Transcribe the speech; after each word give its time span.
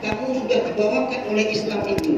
kamu 0.00 0.26
sudah 0.44 0.58
dibawakan 0.70 1.20
oleh 1.34 1.46
Islam 1.50 1.80
itu. 1.90 2.12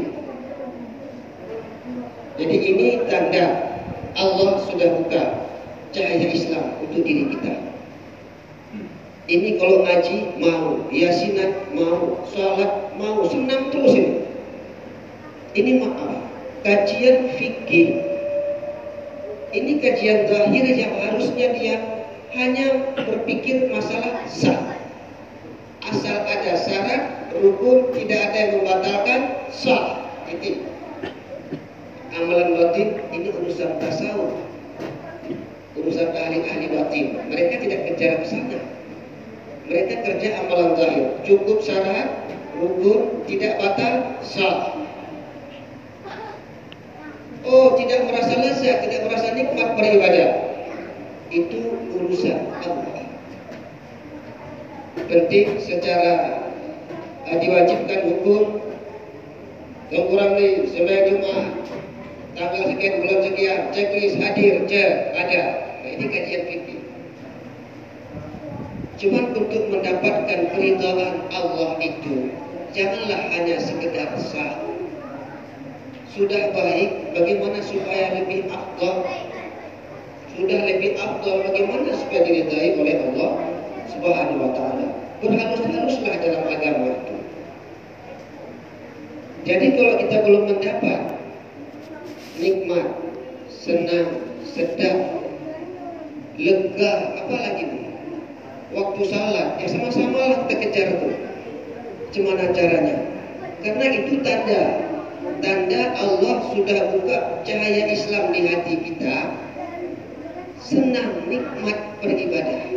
Jadi 2.41 2.56
ini 2.56 2.87
tanda 3.08 3.76
Allah 4.17 4.64
sudah 4.64 4.88
buka 5.00 5.22
cahaya 5.93 6.27
Islam 6.32 6.80
untuk 6.80 7.03
diri 7.04 7.24
kita. 7.37 7.54
Ini 9.30 9.62
kalau 9.62 9.87
ngaji 9.87 10.16
mau, 10.43 10.90
yasinan 10.90 11.54
mau, 11.71 12.19
sholat 12.35 12.90
mau, 12.98 13.22
senang 13.30 13.71
terus 13.71 13.94
ini. 13.94 14.26
Ini 15.54 15.71
maaf, 15.87 16.27
kajian 16.66 17.30
fikih. 17.38 18.02
Ini 19.55 19.73
kajian 19.78 20.30
terakhir 20.30 20.65
yang 20.74 20.95
harusnya 20.98 21.47
dia 21.55 21.77
hanya 22.34 22.95
berpikir 22.98 23.70
masalah 23.70 24.27
sah. 24.27 24.78
Asal 25.87 26.23
ada 26.27 26.52
syarat, 26.59 26.90
rukun, 27.41 27.97
tidak 27.97 28.20
ada 28.30 28.38
yang 28.38 28.52
membatalkan, 28.61 29.20
sah. 29.51 30.05
Itu 30.31 30.71
amalan 32.15 32.55
batin 32.59 32.89
ini 33.11 33.29
urusan 33.35 33.81
tasawuf. 33.81 34.37
Urusan 35.79 36.09
ahli-ahli 36.12 36.67
batin. 36.71 37.07
Mereka 37.31 37.55
tidak 37.65 37.81
kejar 37.91 38.12
ke 38.21 38.27
sana. 38.29 38.61
Mereka 39.71 39.95
kerja 40.03 40.29
amalan 40.45 40.75
zahir. 40.77 41.07
Cukup 41.25 41.62
syarat 41.62 42.11
rukun 42.59 43.25
tidak 43.31 43.57
batal 43.62 43.95
sah. 44.27 44.77
Oh 47.41 47.73
tidak 47.79 48.05
merasa 48.05 48.37
lezat 48.37 48.84
tidak 48.84 49.01
merasa 49.09 49.29
nikmat 49.33 49.69
beribadah. 49.79 50.31
Itu 51.31 51.79
urusan 51.97 52.39
Allah. 52.67 53.07
Penting 55.07 55.59
secara 55.62 56.40
uh, 57.30 57.39
diwajibkan 57.39 58.01
hukum 58.11 58.43
yang 59.91 60.05
kurang 60.07 60.39
nih 60.39 60.66
sembahyang 60.70 61.07
Jumat. 61.19 61.48
Tanggal 62.39 62.62
sekian 62.70 62.95
bulan 63.03 63.20
sekian 63.27 63.61
checklist 63.75 64.17
hadir 64.23 64.55
cek 64.70 64.91
ada. 65.19 65.42
Nah, 65.83 65.91
ini 65.91 66.05
kajian 66.06 66.42
fikih. 66.47 66.81
Cuma 69.03 69.33
untuk 69.34 69.64
mendapatkan 69.67 70.41
keridhaan 70.55 71.27
Allah 71.34 71.70
itu 71.83 72.31
janganlah 72.70 73.20
hanya 73.34 73.56
sekedar 73.58 74.14
sah. 74.20 74.62
Sudah 76.14 76.55
baik 76.55 77.17
bagaimana 77.19 77.58
supaya 77.67 78.23
lebih 78.23 78.47
afdal? 78.51 79.06
Sudah 80.39 80.61
lebih 80.70 81.01
afdal 81.03 81.36
bagaimana 81.51 81.91
supaya 81.98 82.20
diridai 82.31 82.78
oleh 82.78 82.97
Allah 83.11 83.33
Subhanahu 83.91 84.39
wa 84.39 84.51
taala? 84.55 84.86
Berhalus-haluslah 85.20 86.14
dalam 86.23 86.45
agama 86.47 86.86
itu 86.95 87.11
jadi 89.51 89.67
kalau 89.75 89.98
kita 89.98 90.17
belum 90.23 90.43
mendapat 90.47 91.01
nikmat, 92.39 92.87
senang, 93.51 94.23
sedap, 94.47 95.27
lega, 96.39 96.92
apa 97.19 97.34
lagi 97.34 97.62
nih? 97.67 97.84
Waktu 98.70 99.01
salat, 99.11 99.59
ya 99.59 99.67
sama-sama 99.67 100.23
lah 100.23 100.39
kita 100.47 100.55
kejar 100.55 100.89
tuh. 101.03 101.19
Gimana 102.15 102.55
caranya? 102.55 102.95
Karena 103.59 103.87
itu 103.91 104.23
tanda, 104.23 104.87
tanda 105.42 105.83
Allah 105.98 106.35
sudah 106.55 106.81
buka 106.95 107.42
cahaya 107.42 107.91
Islam 107.91 108.31
di 108.31 108.47
hati 108.47 108.75
kita, 108.87 109.35
senang, 110.62 111.27
nikmat 111.27 111.98
beribadah. 111.98 112.70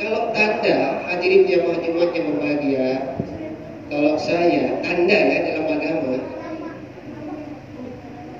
Kalau 0.00 0.32
tanda 0.32 1.04
hadirin 1.04 1.44
jamaah 1.52 1.84
jemaah 1.84 2.10
yang 2.16 2.24
berbahagia, 2.32 2.88
kalau 3.88 4.14
saya 4.20 4.84
tanda 4.84 5.16
ya 5.16 5.38
dalam 5.48 5.66
agama, 5.72 6.16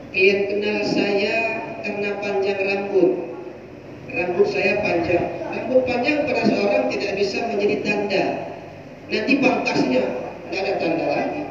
Kalian 0.08 0.40
kenal 0.50 0.78
saya 0.82 1.36
karena 1.84 2.10
panjang 2.18 2.58
rambut. 2.58 3.12
Rambut 4.08 4.46
saya 4.50 4.80
panjang. 4.80 5.30
Rambut 5.52 5.84
panjang 5.84 6.26
pada 6.26 6.42
seorang 6.48 6.90
tidak 6.90 7.12
bisa 7.20 7.44
menjadi 7.46 7.76
tanda. 7.86 8.24
Nanti 9.12 9.32
pangkasnya 9.38 10.02
tidak 10.48 10.58
ada 10.58 10.72
tanda 10.80 11.06
lagi. 11.06 11.42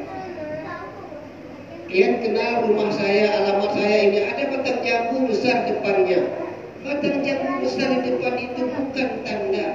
Kalian 1.87 2.13
kenal 2.19 2.51
rumah 2.67 2.91
saya, 2.91 3.23
alamat 3.39 3.71
saya 3.71 3.97
ini 4.03 4.19
ada 4.25 4.43
batang 4.51 4.79
jambu 4.83 5.17
besar 5.31 5.63
depannya. 5.63 6.19
Batang 6.83 7.23
jambu 7.23 7.51
besar 7.63 7.89
di 8.03 8.09
depan 8.19 8.35
itu 8.35 8.61
bukan 8.67 9.09
tanda. 9.23 9.65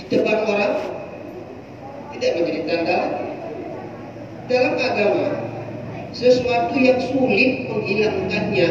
Ditebang 0.00 0.40
orang 0.48 0.99
tidak 2.20 2.32
menjadi 2.36 2.60
tanda. 2.68 2.98
Dalam 4.52 4.74
agama 4.76 5.28
sesuatu 6.12 6.76
yang 6.76 7.00
sulit 7.00 7.70
menghilangkannya, 7.72 8.68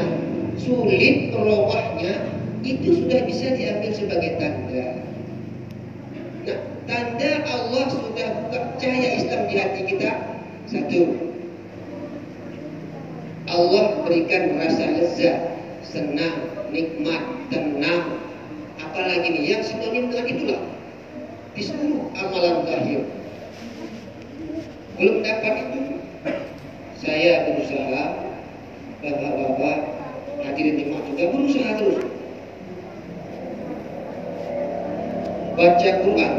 sulit 0.62 1.34
merubahnya, 1.34 2.14
itu 2.62 3.04
sudah 3.04 3.26
bisa 3.26 3.58
diambil 3.58 3.92
sebagai 3.96 4.32
tanda. 4.38 4.86
Nah, 6.46 6.60
tanda 6.86 7.32
Allah 7.50 7.84
sudah 7.90 8.28
buka 8.46 8.60
cahaya 8.78 9.10
Islam 9.18 9.42
di 9.50 9.56
hati 9.58 9.82
kita. 9.90 10.12
Satu, 10.70 11.02
Allah 13.50 14.06
berikan 14.06 14.62
rasa 14.62 14.86
lezat, 14.94 15.38
senang, 15.82 16.70
nikmat, 16.70 17.24
tenang. 17.50 18.22
Apalagi 18.78 19.28
nih 19.34 19.44
yang 19.58 19.64
sinonim 19.66 20.14
dengan 20.14 20.28
itulah 20.30 20.62
di 21.58 21.62
seluruh 21.66 22.08
amalan 22.16 22.64
zahir. 22.68 23.02
Belum 25.00 25.24
dapat 25.24 25.64
itu, 25.64 25.96
saya 27.00 27.48
berusaha 27.48 28.04
bapak-bapak 29.00 29.78
hadirin 30.44 30.76
jemaah 30.76 31.04
juga 31.08 31.24
berusaha 31.32 31.70
terus. 31.80 32.00
Baca 35.56 35.90
Quran. 36.04 36.34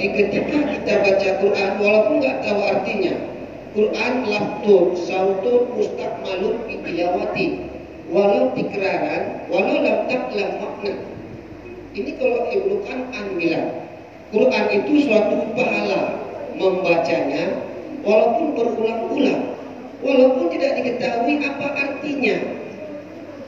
Di 0.00 0.06
ketika 0.16 0.58
kita 0.64 0.92
baca 1.04 1.30
Quran 1.44 1.70
walaupun 1.76 2.14
nggak 2.24 2.40
tahu 2.40 2.60
artinya 2.64 3.14
Quran 3.76 4.12
laftun 4.24 4.84
sautun 5.04 5.76
mustakmalun 5.76 6.56
bitilawati 6.64 7.46
walau 8.08 8.48
tikraran 8.56 9.44
walau 9.52 9.76
lam 9.84 10.08
makna. 10.08 10.94
Ini 11.92 12.10
kalau 12.16 12.48
Ibnu 12.48 12.80
bilang 13.36 13.68
Quran 14.32 14.64
itu 14.72 14.92
suatu 15.04 15.52
pahala 15.52 16.19
membacanya 16.60 17.56
walaupun 18.04 18.52
berulang-ulang, 18.52 19.56
walaupun 20.04 20.46
tidak 20.52 20.76
diketahui 20.76 21.40
apa 21.40 21.66
artinya. 21.72 22.36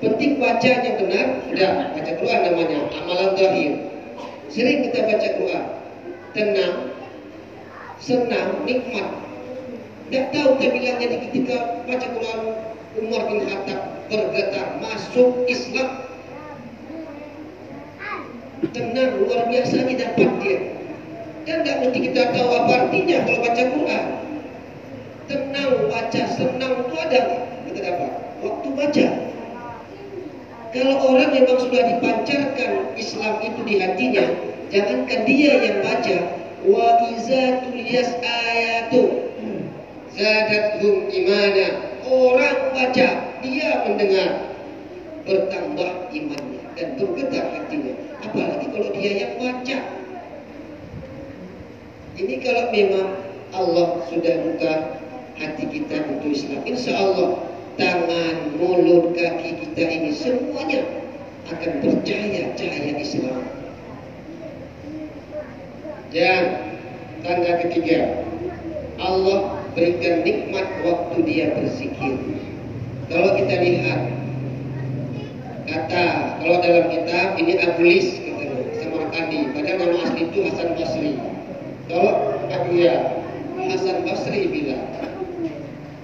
Penting 0.02 0.42
bacanya 0.42 0.98
benar, 0.98 1.26
sudah 1.46 1.94
baca 1.94 2.12
Quran 2.18 2.40
namanya 2.42 2.78
amalan 2.90 3.38
zahir. 3.38 3.72
Sering 4.50 4.90
kita 4.90 5.06
baca 5.06 5.28
Quran, 5.38 5.64
tenang, 6.34 6.76
senang, 8.02 8.48
nikmat. 8.66 9.08
Tidak 10.10 10.24
tahu 10.34 10.58
kita 10.58 10.66
bilangnya 10.74 11.06
di 11.06 11.18
ketika 11.30 11.86
baca 11.86 12.06
Quran 12.18 12.40
Umar 12.98 13.22
bin 13.30 13.46
Khattab 13.46 13.80
bergetar 14.10 14.66
masuk 14.82 15.46
Islam 15.48 16.04
tenang 18.72 19.22
luar 19.22 19.48
biasa 19.48 19.88
didapat 19.88 20.30
dia 20.44 20.81
dan 21.42 21.66
tidak 21.66 21.76
mesti 21.82 21.98
kita 22.06 22.22
tahu 22.30 22.48
apa 22.54 22.72
artinya 22.86 23.16
kalau 23.26 23.38
baca 23.42 23.62
Quran. 23.66 24.06
Tenang 25.26 25.72
baca 25.90 26.22
senang 26.38 26.74
itu 26.86 26.94
ada. 26.98 27.20
Kita 27.66 27.78
dapat 27.82 28.10
waktu 28.42 28.68
baca. 28.74 29.06
Kalau 30.72 30.96
orang 31.04 31.30
memang 31.36 31.58
sudah 31.60 31.82
dipancarkan 31.84 32.72
Islam 32.96 33.34
itu 33.44 33.60
di 33.66 33.74
hatinya 33.76 34.24
jangankan 34.70 35.20
dia 35.26 35.52
yang 35.66 35.78
baca. 35.82 36.16
Wa 36.62 36.88
iza 37.10 37.42
tuliyas 37.66 38.10
ayatu 38.22 39.02
zadathum 40.14 41.10
imana. 41.10 41.66
Orang 42.06 42.58
baca 42.70 43.08
dia 43.42 43.70
mendengar. 43.82 44.30
Bertambah 45.22 46.10
imannya 46.10 46.62
dan 46.74 46.88
bergetar 46.98 47.46
hatinya. 47.50 47.94
Apalagi 48.26 48.66
kalau 48.74 48.90
dia 48.94 49.12
yang 49.26 49.32
baca 49.38 50.01
ini 52.22 52.38
kalau 52.38 52.70
memang 52.70 53.08
Allah 53.52 53.88
sudah 54.08 54.34
buka 54.46 54.72
hati 55.36 55.64
kita 55.66 56.06
untuk 56.06 56.30
Islam. 56.30 56.60
Insya 56.64 56.94
Allah 56.94 57.42
tangan, 57.76 58.56
mulut, 58.62 59.12
kaki 59.18 59.58
kita 59.58 59.82
ini 59.82 60.10
semuanya 60.14 60.86
akan 61.50 61.70
percaya 61.82 62.54
cahaya 62.54 62.92
Islam. 62.94 63.42
Dan 66.12 66.42
tanda 67.24 67.52
ketiga, 67.66 68.22
Allah 69.00 69.58
berikan 69.74 70.22
nikmat 70.22 70.68
waktu 70.84 71.18
dia 71.26 71.56
berzikir. 71.56 72.20
Kalau 73.10 73.34
kita 73.36 73.54
lihat 73.60 74.00
kata 75.66 76.04
kalau 76.40 76.56
dalam 76.60 76.86
kitab 76.92 77.36
ini 77.40 77.56
Abulis 77.60 78.20
katanya 78.20 78.60
sama 78.80 79.08
tadi, 79.10 79.48
padahal 79.56 79.76
nama 79.80 79.96
asli 80.04 80.22
itu 80.28 80.38
Hasan 80.48 80.68
Basri. 80.76 81.12
Kalau 81.90 82.38
Abuya 82.46 83.22
Hasan 83.58 84.06
Basri 84.06 84.46
bilang, 84.50 84.86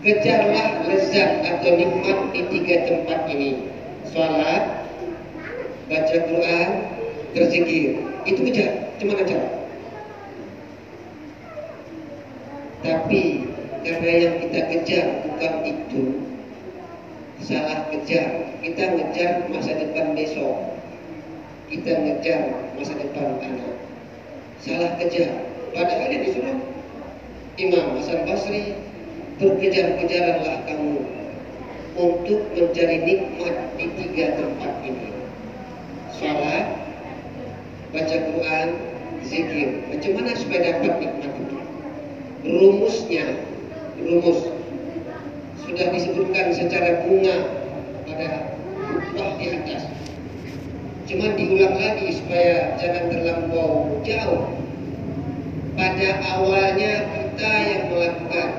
kejarlah 0.03 0.87
lezat 0.91 1.43
atau 1.43 1.71
nikmat 1.75 2.19
di 2.35 2.43
tiga 2.51 2.77
tempat 2.87 3.21
ini. 3.31 3.71
Sholat, 4.09 4.89
baca 5.91 6.17
Quran, 6.17 6.71
terzikir. 7.37 8.01
Itu 8.27 8.41
kejar, 8.45 8.93
cuma 9.01 9.17
cara. 9.21 9.49
Tapi 12.85 13.23
karena 13.83 14.11
yang 14.17 14.35
kita 14.43 14.61
kejar 14.71 15.07
bukan 15.27 15.55
itu, 15.67 16.03
salah 17.43 17.89
kejar. 17.91 18.49
Kita 18.59 18.85
ngejar 18.99 19.31
masa 19.55 19.73
depan 19.79 20.19
besok. 20.19 20.57
Kita 21.71 21.93
ngejar 21.95 22.41
masa 22.75 22.95
depan 22.99 23.39
anak. 23.39 23.77
Salah 24.61 24.93
kejar. 24.99 25.31
Padahal 25.75 26.09
yang 26.09 26.23
disuruh 26.25 26.59
Imam 27.59 27.87
Hasan 27.99 28.23
Basri 28.25 28.79
berkejar-kejaranlah 29.39 30.67
kamu 30.67 30.95
untuk 31.99 32.41
mencari 32.55 32.97
nikmat 33.03 33.55
di 33.75 33.87
tiga 33.99 34.39
tempat 34.39 34.73
ini. 34.87 35.11
Salat, 36.15 36.67
baca 37.91 38.17
Quran, 38.17 38.69
zikir. 39.27 39.83
Macam 39.91 40.11
mana 40.19 40.31
supaya 40.39 40.61
dapat 40.75 40.93
nikmat 41.03 41.33
itu? 41.35 41.59
Rumusnya, 42.47 43.27
rumus 43.99 44.41
sudah 45.67 45.87
disebutkan 45.93 46.55
secara 46.55 47.05
bunga 47.05 47.37
pada 48.09 48.57
khutbah 48.89 49.31
di 49.37 49.47
atas. 49.53 49.83
Cuma 51.09 51.35
diulang 51.35 51.77
lagi 51.77 52.09
supaya 52.15 52.79
jangan 52.79 53.05
terlampau 53.11 54.01
jauh. 54.05 54.68
Pada 55.79 56.09
awalnya 56.35 57.07
kita 57.07 57.53
yang 57.71 57.83
melakukan. 57.95 58.51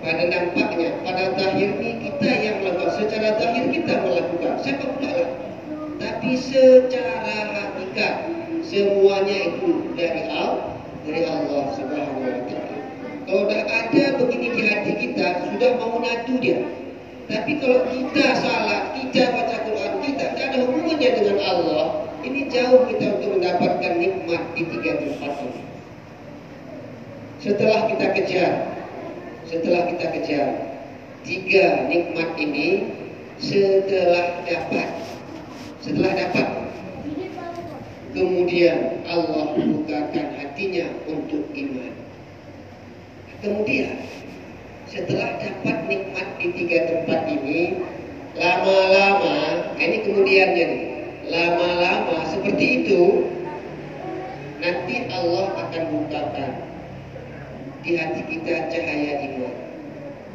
Pada 0.00 0.22
nampaknya, 0.26 0.90
pada 1.06 1.24
tahir 1.38 1.70
ini 1.78 2.10
kita 2.10 2.30
yang 2.42 2.56
melakukan. 2.66 2.98
Secara 2.98 3.38
tahir 3.38 3.70
kita 3.70 3.94
melakukan 4.02 4.52
siapa 4.66 4.90
pula 4.98 5.40
tapi 6.00 6.32
secara 6.32 7.20
hakikat 7.52 8.14
semuanya 8.64 9.36
itu 9.52 9.92
dari 9.92 10.32
Allah 10.32 10.80
dari 11.04 11.22
Allah 11.28 11.64
Subhanahu 11.76 12.24
wa 12.24 12.40
kalau 13.28 13.46
dah 13.46 13.62
ada 13.62 14.04
begini 14.18 14.48
di 14.58 14.62
hati 14.66 14.92
kita 14.96 15.46
sudah 15.46 15.70
mau 15.78 16.02
nyatu 16.02 16.34
dia. 16.42 16.66
Tapi 17.30 17.62
kalau 17.62 17.86
kita 17.86 18.26
salah 18.42 18.90
kita 18.96 19.30
baca 19.30 19.56
Quran 19.62 19.92
kita 20.02 20.24
tidak 20.34 20.46
ada 20.50 20.58
hubungannya 20.66 21.10
dengan 21.14 21.38
Allah 21.38 22.09
ini 22.26 22.50
jauh 22.52 22.84
kita 22.88 23.20
untuk 23.20 23.40
mendapatkan 23.40 23.92
nikmat 23.96 24.42
di 24.56 24.62
tiga 24.68 24.92
tempat 25.00 25.34
ini 25.44 25.70
setelah 27.40 27.88
kita 27.88 28.06
kejar, 28.12 28.52
setelah 29.48 29.88
kita 29.88 30.06
kejar 30.12 30.48
tiga 31.24 31.88
nikmat 31.88 32.36
ini, 32.36 32.92
setelah 33.40 34.44
dapat, 34.44 34.88
setelah 35.80 36.12
dapat, 36.12 36.48
kemudian 38.12 39.00
Allah 39.08 39.56
bukakan 39.56 40.26
hatinya 40.36 40.86
untuk 41.08 41.48
iman. 41.56 41.94
Kemudian 43.40 44.04
setelah 44.84 45.40
dapat 45.40 45.76
nikmat 45.88 46.28
di 46.36 46.48
tiga 46.60 46.78
tempat 46.92 47.24
ini, 47.24 47.80
lama-lama, 48.36 49.72
ini 49.80 49.96
kemudiannya 50.04 50.64
nih, 50.68 50.84
lama-lama 51.30 52.26
seperti 52.26 52.84
itu, 52.84 53.30
nanti 54.58 55.06
Allah 55.14 55.46
akan 55.54 55.82
bukakan 55.94 56.52
di 57.86 57.96
hati 57.96 58.22
kita 58.28 58.66
cahaya 58.68 59.12
iman. 59.30 59.54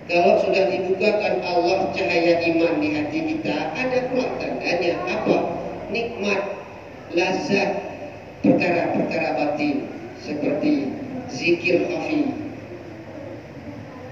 Kalau 0.06 0.38
sudah 0.40 0.70
dibukakan 0.72 1.44
Allah 1.44 1.92
cahaya 1.92 2.40
iman 2.48 2.74
di 2.80 2.90
hati 2.96 3.20
kita, 3.36 3.76
ada 3.76 4.08
pula 4.10 4.28
tandanya 4.40 4.96
apa? 5.12 5.38
Nikmat, 5.92 6.42
lazat, 7.12 7.70
perkara-perkara 8.42 9.30
batin 9.36 9.92
seperti 10.24 10.90
zikir 11.28 11.86
khafi, 11.92 12.32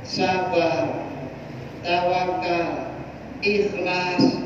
sabar, 0.03 0.91
tawakal, 1.81 2.69
ikhlas. 3.41 4.42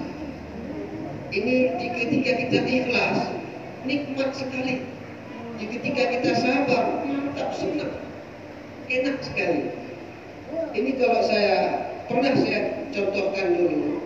Ini 2.07 2.23
ketika 2.23 2.39
kita 2.39 2.59
ikhlas, 2.63 3.19
nikmat 3.83 4.31
sekali. 4.31 4.79
Ketika 5.59 6.03
kita 6.07 6.31
sabar, 6.39 7.03
mantap 7.03 7.51
senang 7.51 7.99
enak 8.87 9.19
sekali. 9.19 9.75
Ini 10.71 10.91
kalau 10.95 11.19
saya 11.27 11.57
pernah 12.07 12.31
saya 12.39 12.87
contohkan 12.95 13.59
dulu, 13.59 13.99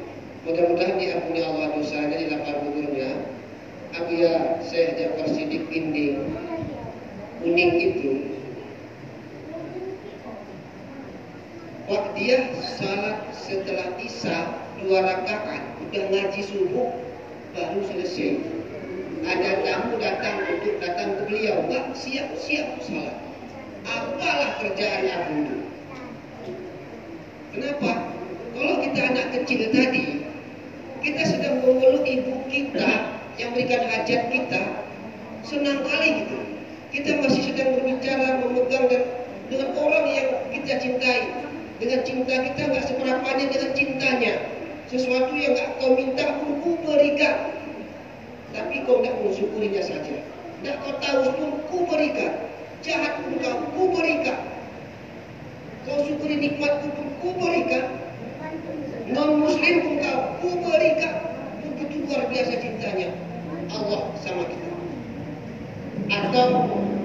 mudah-mudahan 0.50 0.98
diampuni 0.98 1.46
Allah 1.46 1.78
dosanya 1.78 2.18
di 2.18 2.26
lapar 2.34 2.58
buburnya. 2.66 3.22
Aku 4.02 4.12
ya 4.18 4.58
saya 4.66 4.98
Jafar 4.98 5.28
Sidik 5.30 5.70
Inding 5.70 6.18
kuning 7.42 7.74
itu 7.82 8.12
Pak 11.90 12.16
dia 12.16 12.56
salat 12.80 13.20
setelah 13.36 13.92
isya 14.00 14.56
dua 14.80 15.04
rakaat 15.04 15.76
udah 15.84 16.04
ngaji 16.08 16.42
subuh 16.46 16.88
baru 17.52 17.80
selesai 17.84 18.40
ada 19.22 19.52
tamu 19.62 20.00
datang 20.02 20.36
untuk 20.50 20.76
datang 20.82 21.20
ke 21.20 21.22
beliau 21.30 21.68
Pak 21.68 21.94
siap-siap 21.94 22.80
salat 22.84 23.18
apalah 23.86 24.58
kerjaan 24.64 25.06
Abu 25.10 25.62
Kenapa? 27.52 28.16
Kalau 28.56 28.76
kita 28.80 29.00
anak 29.12 29.28
kecil 29.36 29.76
tadi, 29.76 30.24
kita 31.04 31.22
sedang 31.28 31.60
memeluk 31.60 32.08
ibu 32.08 32.48
kita 32.48 33.12
yang 33.36 33.52
berikan 33.52 33.92
hajat 33.92 34.32
kita, 34.32 34.88
senang 35.44 35.84
kali 35.84 36.24
gitu. 36.24 36.40
Kita 36.96 37.20
masih 37.20 37.52
sedang 37.52 37.76
berbicara, 37.76 38.40
memegang 38.40 38.88
dan 38.88 39.04
dengan 39.52 39.70
orang 39.76 40.06
yang 40.16 40.28
kita 40.56 40.80
cintai. 40.80 41.28
Dengan 41.82 42.00
cinta 42.08 42.40
kita 42.40 42.62
nggak 42.72 42.86
seberapanya 42.88 43.46
dengan 43.52 43.72
cintanya. 43.76 44.34
Sesuatu 44.92 45.32
yang 45.40 45.56
kau 45.80 45.96
minta 45.96 46.36
pun 46.44 46.60
ku 46.60 46.76
berikan. 46.84 47.56
Tapi 48.52 48.84
kau 48.84 49.00
tidak 49.00 49.24
mensyukurinya 49.24 49.80
saja. 49.88 50.20
Tidak 50.60 50.76
kau 50.84 50.94
tahu 51.00 51.24
pun 51.40 51.50
ku 51.72 51.78
berikan 51.88 52.52
jahat 52.84 53.24
pun 53.24 53.34
kau 53.40 53.58
ku 53.72 53.84
berikan. 53.96 54.40
Kau 55.88 56.04
syukuri 56.06 56.36
nikmatku 56.44 56.92
pun 56.92 57.08
ku 57.24 57.30
berikan. 57.40 57.86
Non 59.16 59.40
muslim 59.40 59.76
pun 59.80 59.96
kau 60.04 60.20
ku 60.44 60.50
berikan. 60.60 61.14
Begitu 61.64 62.12
luar 62.12 62.28
biasa 62.28 62.54
cintanya 62.60 63.16
Allah 63.72 64.02
sama 64.20 64.44
kita. 64.44 64.70
Atau 66.12 66.46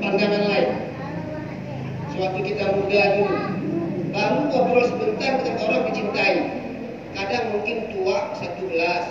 pandangan 0.02 0.42
lain. 0.50 0.70
Suatu 2.16 2.38
kita 2.42 2.64
muda 2.74 3.02
dulu. 3.14 3.36
Baru 4.10 4.38
ngobrol 4.48 4.84
sebentar 4.88 5.32
dengan 5.44 5.60
orang 5.60 5.82
dicintai. 5.92 6.65
Kadang 7.16 7.56
mungkin 7.56 7.96
tua 7.96 8.36
satu 8.36 8.62
belas. 8.68 9.08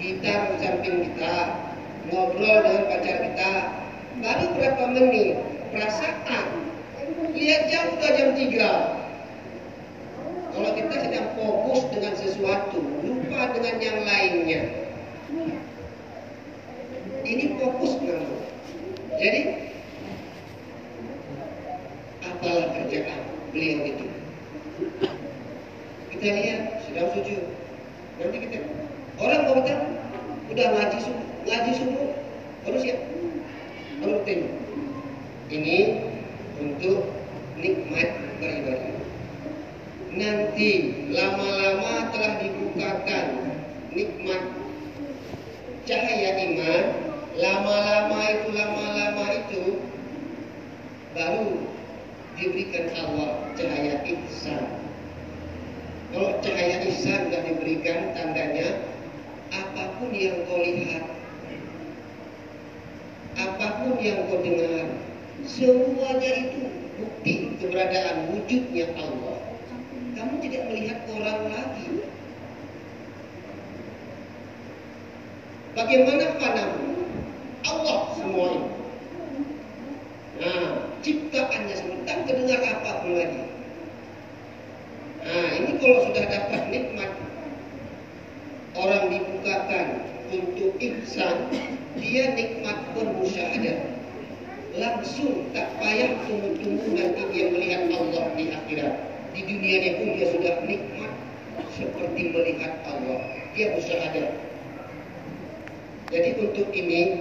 Kita 0.00 0.56
samping 0.56 1.12
kita. 1.12 1.60
Ngobrol 2.08 2.64
dengan 2.64 2.88
pacar 2.88 3.16
kita. 3.20 3.52
Baru 4.24 4.44
berapa 4.56 4.84
menit 4.96 5.36
perasaan. 5.68 6.44
Lihat 7.36 7.68
jam 7.68 7.84
udah 8.00 8.10
jam 8.16 8.28
3. 8.32 8.98
Kalau 10.56 10.70
kita 10.74 10.94
sedang 11.06 11.28
fokus 11.38 11.86
dengan 11.92 12.14
sesuatu, 12.18 12.80
lupa 13.04 13.52
dengan 13.54 13.76
yang 13.78 13.98
lainnya. 14.02 14.62
Ini 17.22 17.44
fokus 17.60 18.00
kamu. 18.00 18.36
Jadi 19.20 19.42
apalah 22.24 22.66
kerjaan 22.74 23.20
beliau 23.52 23.78
itu. 23.86 24.06
Kita 26.16 26.26
lihat 26.26 26.77
sudah 26.88 27.04
sujud. 27.12 27.42
Nanti 28.18 28.36
kita 28.42 28.58
orang 29.20 29.40
mau 29.46 29.60
udah 30.48 30.66
ngaji 30.74 30.98
subuh, 31.04 31.26
ngaji 31.44 31.72
subuh, 31.76 32.08
baru 32.64 32.78
siap, 32.80 32.98
tengok 34.24 34.54
ini 35.48 35.78
untuk 36.60 37.08
nikmat 37.60 38.08
beribadah. 38.40 38.96
Nanti 40.08 40.70
lama-lama 41.12 42.10
telah 42.10 42.32
dibukakan 42.42 43.26
nikmat 43.92 44.42
cahaya 45.84 46.30
iman, 46.48 46.84
lama-lama 47.38 48.18
itu 48.28 48.48
lama-lama 48.52 49.24
itu 49.36 49.62
baru 51.16 51.48
diberikan 52.36 52.86
Allah 52.96 53.30
cahaya 53.56 54.00
ihsan. 54.04 54.77
Kalau 56.08 56.40
cahaya 56.40 56.76
ihsan 56.88 57.28
sudah 57.28 57.42
diberikan 57.44 58.16
tandanya 58.16 58.80
apa 59.52 59.96
pun 60.00 60.10
yang 60.12 60.44
kau 60.48 60.56
lihat, 60.56 61.04
apa 63.36 63.66
pun 63.84 64.00
yang 64.00 64.24
kau 64.28 64.40
dengar, 64.40 64.88
Semuanya 65.46 66.30
itu 66.34 66.66
bukti 66.98 67.54
keberadaan 67.62 68.34
wujudnya 68.34 68.90
Allah. 68.98 69.38
Kamu 70.18 70.34
tidak 70.42 70.66
melihat 70.66 70.98
orang 71.14 71.40
lagi. 71.54 72.02
Bagaimana 75.78 76.24
padamu? 76.42 77.06
Allah 77.62 77.98
semua 78.18 78.46
ini. 78.50 78.70
Nah, 80.38 80.70
ciptaannya 81.06 81.74
sebentar 81.78 82.16
terdengar 82.26 82.60
apa 82.66 82.90
pun 83.06 83.14
lagi. 83.14 83.42
Nah, 85.28 85.48
ini 85.60 85.76
kalau 85.76 86.08
sudah 86.08 86.24
dapat 86.24 86.72
nikmat 86.72 87.12
orang 88.72 89.12
dibukakan 89.12 89.86
untuk 90.32 90.72
ihsan, 90.80 91.52
dia 92.00 92.32
nikmat 92.32 92.80
pun 92.96 93.12
musyahadah 93.20 93.76
langsung 94.72 95.52
tak 95.52 95.68
payah 95.76 96.16
tunggu-tunggu 96.24 96.96
nanti 96.96 97.22
dia 97.36 97.52
melihat 97.52 97.92
Allah 97.92 98.24
di 98.40 98.44
akhirat. 98.56 98.94
Di 99.36 99.40
dunianya 99.44 99.90
pun 100.00 100.08
dia 100.16 100.26
sudah 100.32 100.54
nikmat 100.64 101.12
seperti 101.76 102.22
melihat 102.32 102.80
Allah. 102.88 103.20
Dia 103.52 103.76
ada. 103.76 104.24
Jadi 106.08 106.30
untuk 106.40 106.72
ini, 106.72 107.20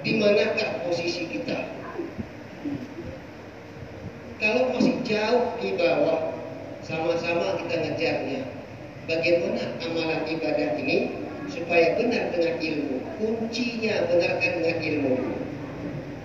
di 0.00 0.12
manakah 0.16 0.80
posisi 0.88 1.28
kita? 1.28 1.76
Kalau 4.38 4.70
masih 4.70 4.96
jauh 5.02 5.50
di 5.58 5.74
bawah, 5.74 6.37
sama-sama 6.88 7.60
kita 7.60 7.74
ngejarnya. 7.84 8.40
Bagaimana 9.04 9.76
amalan 9.84 10.24
ibadah 10.24 10.80
ini 10.80 11.12
supaya 11.52 12.00
benar 12.00 12.32
dengan 12.32 12.56
ilmu? 12.56 12.96
Kuncinya 13.20 14.08
benarkan 14.08 14.52
dengan 14.60 14.78
ilmu. 14.80 15.14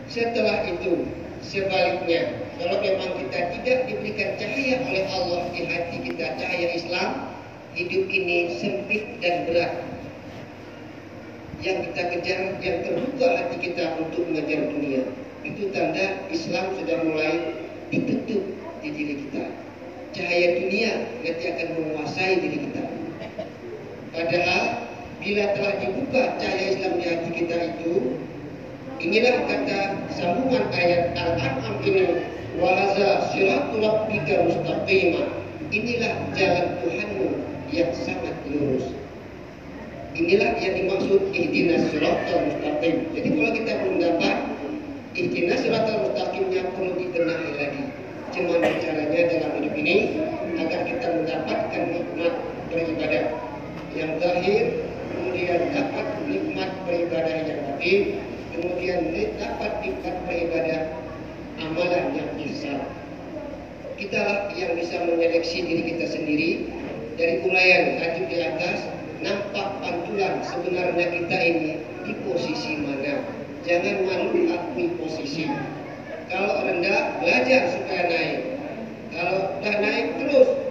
Setelah 0.07 0.67
itu, 0.67 1.03
sebaliknya, 1.43 2.43
kalau 2.59 2.79
memang 2.79 3.11
kita 3.19 3.39
tidak 3.59 3.77
diberikan 3.91 4.39
cahaya 4.39 4.75
oleh 4.87 5.03
Allah 5.11 5.41
di 5.51 5.61
hati 5.67 5.97
kita, 5.99 6.25
cahaya 6.39 6.67
Islam, 6.75 7.09
hidup 7.75 8.03
ini 8.07 8.55
sempit 8.59 9.19
dan 9.19 9.47
berat. 9.47 9.73
Yang 11.63 11.91
kita 11.91 12.01
kejar, 12.11 12.39
yang 12.59 12.77
terbuka 12.83 13.27
hati 13.39 13.55
kita 13.63 13.95
untuk 13.99 14.27
mengejar 14.27 14.67
dunia. 14.67 15.07
Itu 15.43 15.71
tanda 15.71 16.27
Islam 16.31 16.75
sudah 16.79 16.97
mulai 17.03 17.55
ditutup 17.91 18.43
di 18.83 18.89
diri 18.91 19.15
kita. 19.27 19.63
Cahaya 20.13 20.47
dunia 20.61 20.91
nanti 21.25 21.45
akan 21.49 21.67
menguasai 21.73 22.33
diri 22.37 22.57
kita. 22.69 22.83
Padahal 24.13 24.63
bila 25.17 25.43
telah 25.57 25.73
dibuka 25.81 26.21
cahaya 26.37 26.65
Islam 26.69 26.93
di 27.01 27.05
hati 27.09 27.29
kita 27.33 27.57
itu, 27.73 27.93
Inilah 29.03 29.35
kata 29.51 29.79
sambungan 30.15 30.71
ayat 30.71 31.11
Al-An'am 31.19 31.75
ini 31.83 32.23
wa 32.55 32.71
hadza 32.71 33.35
siratul 33.35 33.83
rabbika 33.83 34.47
mustaqima. 34.47 35.27
Inilah 35.75 36.31
jalan 36.37 36.67
Tuhanmu 36.79 37.27
yang 37.75 37.91
sangat 37.91 38.31
lurus. 38.47 38.95
Inilah 40.15 40.55
yang 40.61 40.73
dimaksud 40.79 41.35
ihdinas 41.35 41.89
siratal 41.91 42.47
mustaqim. 42.47 43.11
Jadi 43.11 43.27
kalau 43.33 43.51
kita 43.51 43.71
belum 43.83 43.95
dapat 43.99 44.35
ihdinas 45.19 45.59
siratal 45.65 45.97
mustaqimnya 46.07 46.61
perlu 46.71 46.95
dikenahi 46.95 47.49
lagi. 47.59 47.83
Cuma 48.33 48.57
caranya 48.57 49.29
dalam 49.29 49.61
hidup 49.61 49.77
ini 49.77 50.17
agar 50.57 50.81
kita 50.89 51.05
mendapatkan 51.21 51.83
nikmat 51.85 52.33
beribadah 52.73 53.23
yang 53.93 54.17
zahir, 54.17 54.89
kemudian 55.13 55.69
dapat 55.69 56.07
nikmat 56.25 56.69
beribadah 56.89 57.35
yang 57.45 57.61
batin, 57.61 58.01
kemudian 58.57 58.99
dapat 59.37 59.71
nikmat 59.85 60.15
beribadah 60.25 60.81
amalan 61.61 62.05
yang 62.17 62.29
bisa. 62.41 62.73
Kita 64.01 64.49
yang 64.57 64.81
bisa 64.81 64.95
menyeleksi 65.05 65.57
diri 65.61 65.81
kita 65.93 66.05
sendiri 66.09 66.51
dari 67.21 67.45
urayan 67.45 68.01
lanjut 68.01 68.25
di 68.33 68.37
atas 68.41 68.89
nampak 69.21 69.77
pantulan 69.77 70.41
sebenarnya 70.41 71.05
kita 71.21 71.37
ini 71.37 71.71
di 72.01 72.13
posisi 72.25 72.81
mana. 72.81 73.21
Jangan 73.61 74.09
malu 74.09 74.49
akui 74.57 74.89
posisi. 74.97 75.45
Kalau 76.31 76.63
rendah 76.63 77.19
belajar 77.19 77.61
supaya 77.71 78.03
naik. 78.07 78.39
Kalau 79.13 79.39
sudah 79.59 79.75
naik 79.83 80.05
terus 80.19 80.62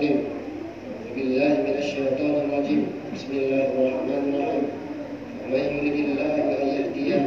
القائلين 0.00 0.24
بالله 1.16 1.52
من 1.68 1.76
الشيطان 1.78 2.34
الرجيم. 2.44 2.82
بسم 3.14 3.30
الله 3.36 3.64
الرحمن 3.76 4.22
الرحيم. 4.32 4.66
من 5.52 5.64
يريد 5.76 5.98
الله 6.08 6.34
أن 6.62 6.68
يهديه 6.76 7.24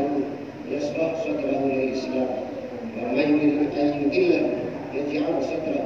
يشرح 0.73 1.09
صدره 1.25 1.61
للإسلام. 1.69 2.29
ومن 2.97 3.27
يريد 3.41 3.69
أن 3.77 3.87
يضله 4.01 4.43
يجعل 4.97 5.35
صدره 5.51 5.82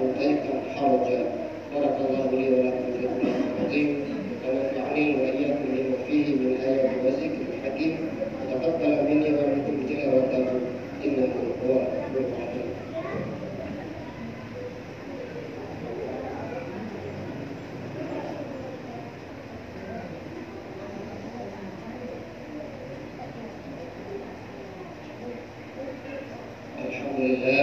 Amen. 27.28 27.57